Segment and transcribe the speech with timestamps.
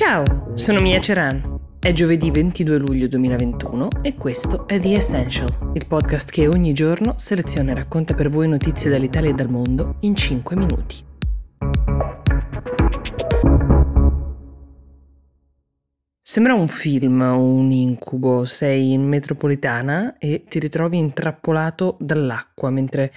[0.00, 1.58] Ciao, sono Mia Ceran.
[1.78, 7.18] È giovedì 22 luglio 2021 e questo è The Essential, il podcast che ogni giorno
[7.18, 11.04] seleziona e racconta per voi notizie dall'Italia e dal mondo in 5 minuti.
[16.22, 23.12] Sembra un film un incubo, sei in metropolitana e ti ritrovi intrappolato dall'acqua mentre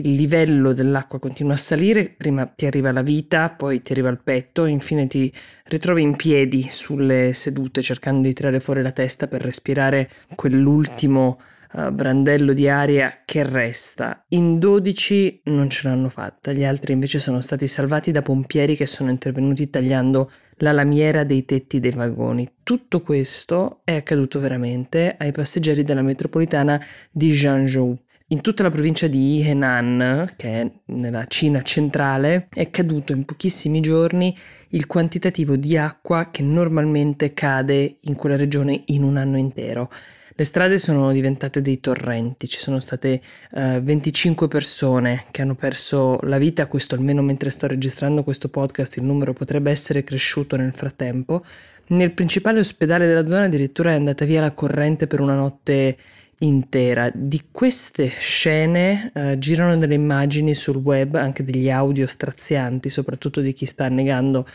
[0.00, 4.20] il livello dell'acqua continua a salire, prima ti arriva la vita, poi ti arriva il
[4.22, 5.32] petto, infine ti
[5.64, 11.38] ritrovi in piedi sulle sedute cercando di tirare fuori la testa per respirare quell'ultimo
[11.72, 14.24] uh, brandello di aria che resta.
[14.28, 18.86] In 12 non ce l'hanno fatta, gli altri invece sono stati salvati da pompieri che
[18.86, 22.50] sono intervenuti tagliando la lamiera dei tetti dei vagoni.
[22.62, 26.80] Tutto questo è accaduto veramente ai passeggeri della metropolitana
[27.10, 27.98] di Zhangzhou.
[28.32, 33.80] In tutta la provincia di Henan, che è nella Cina centrale, è caduto in pochissimi
[33.80, 34.36] giorni
[34.68, 39.90] il quantitativo di acqua che normalmente cade in quella regione in un anno intero.
[40.36, 46.20] Le strade sono diventate dei torrenti, ci sono state uh, 25 persone che hanno perso
[46.22, 50.72] la vita, questo almeno mentre sto registrando questo podcast il numero potrebbe essere cresciuto nel
[50.72, 51.44] frattempo.
[51.88, 55.96] Nel principale ospedale della zona addirittura è andata via la corrente per una notte
[56.40, 57.10] intera.
[57.14, 63.52] Di queste scene uh, girano delle immagini sul web, anche degli audio strazianti, soprattutto di
[63.52, 64.46] chi sta annegando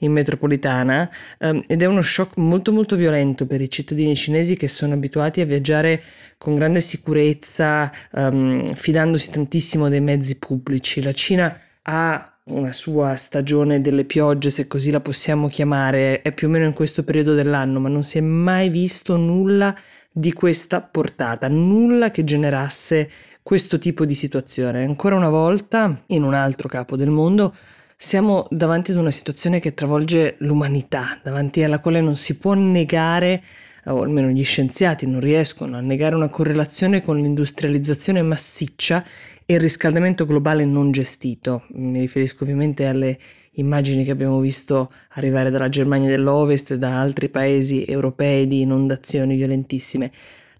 [0.00, 4.68] in metropolitana um, ed è uno shock molto molto violento per i cittadini cinesi che
[4.68, 6.02] sono abituati a viaggiare
[6.36, 11.02] con grande sicurezza, um, fidandosi tantissimo dei mezzi pubblici.
[11.02, 16.46] La Cina ha una sua stagione delle piogge, se così la possiamo chiamare, è più
[16.46, 19.74] o meno in questo periodo dell'anno, ma non si è mai visto nulla
[20.18, 23.10] di questa portata, nulla che generasse
[23.42, 24.82] questo tipo di situazione.
[24.82, 27.54] Ancora una volta, in un altro capo del mondo,
[27.94, 33.42] siamo davanti ad una situazione che travolge l'umanità, davanti alla quale non si può negare,
[33.84, 39.04] o almeno gli scienziati non riescono a negare una correlazione con l'industrializzazione massiccia
[39.44, 41.64] e il riscaldamento globale non gestito.
[41.72, 43.18] Mi riferisco ovviamente alle
[43.56, 49.36] immagini che abbiamo visto arrivare dalla Germania dell'Ovest e da altri paesi europei di inondazioni
[49.36, 50.10] violentissime.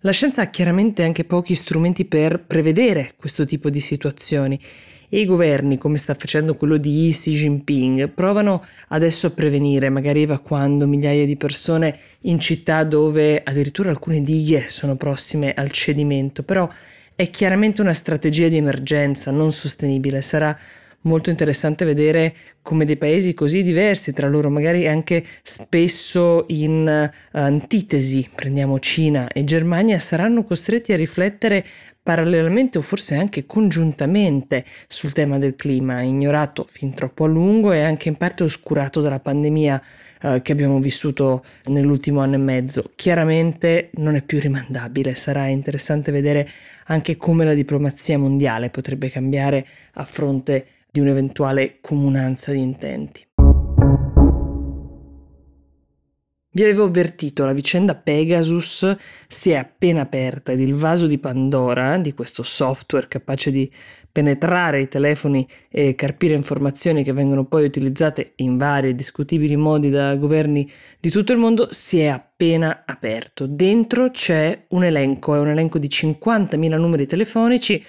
[0.00, 4.60] La scienza ha chiaramente anche pochi strumenti per prevedere questo tipo di situazioni.
[5.08, 10.22] E i governi, come sta facendo quello di Xi Jinping, provano adesso a prevenire, magari
[10.22, 16.68] evacuando migliaia di persone in città dove addirittura alcune dighe sono prossime al cedimento, però
[17.14, 20.56] è chiaramente una strategia di emergenza non sostenibile, sarà
[21.02, 27.36] molto interessante vedere come dei paesi così diversi tra loro, magari anche spesso in uh,
[27.36, 31.64] antitesi, prendiamo Cina e Germania, saranno costretti a riflettere
[32.06, 37.82] parallelamente o forse anche congiuntamente sul tema del clima, ignorato fin troppo a lungo e
[37.82, 39.82] anche in parte oscurato dalla pandemia
[40.22, 42.92] eh, che abbiamo vissuto nell'ultimo anno e mezzo.
[42.94, 46.48] Chiaramente non è più rimandabile, sarà interessante vedere
[46.86, 53.24] anche come la diplomazia mondiale potrebbe cambiare a fronte di un'eventuale comunanza di intenti.
[56.50, 58.96] Vi avevo avvertito, la vicenda Pegasus
[59.26, 63.70] si è appena aperta ed il vaso di Pandora, di questo software capace di
[64.10, 69.90] penetrare i telefoni e carpire informazioni che vengono poi utilizzate in vari e discutibili modi
[69.90, 70.66] da governi
[70.98, 73.46] di tutto il mondo, si è appena aperto.
[73.46, 77.84] Dentro c'è un elenco, è un elenco di 50.000 numeri telefonici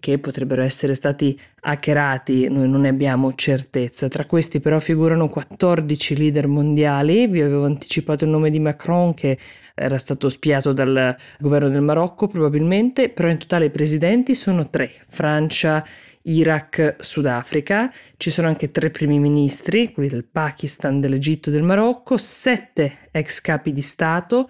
[0.00, 4.08] che potrebbero essere stati hackerati, noi non ne abbiamo certezza.
[4.08, 9.38] Tra questi però figurano 14 leader mondiali, vi avevo anticipato il nome di Macron che
[9.74, 14.90] era stato spiato dal governo del Marocco probabilmente, però in totale i presidenti sono tre,
[15.08, 15.84] Francia,
[16.22, 22.16] Iraq, Sudafrica, ci sono anche tre primi ministri, quelli del Pakistan, dell'Egitto e del Marocco,
[22.16, 24.48] sette ex capi di Stato,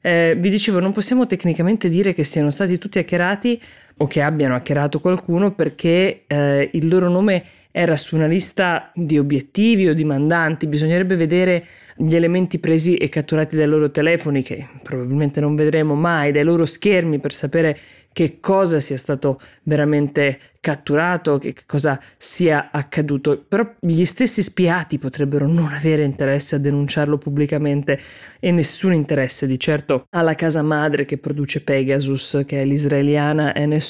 [0.00, 3.60] eh, vi dicevo, non possiamo tecnicamente dire che siano stati tutti hackerati
[3.98, 9.18] o che abbiano hackerato qualcuno perché eh, il loro nome era su una lista di
[9.18, 11.64] obiettivi o di mandanti, bisognerebbe vedere
[11.96, 16.64] gli elementi presi e catturati dai loro telefoni che probabilmente non vedremo mai, dai loro
[16.64, 17.78] schermi per sapere
[18.18, 25.46] che cosa sia stato veramente catturato, che cosa sia accaduto, però gli stessi spiati potrebbero
[25.46, 28.00] non avere interesse a denunciarlo pubblicamente
[28.40, 33.87] e nessun interesse di certo alla casa madre che produce Pegasus, che è l'israeliana NSO,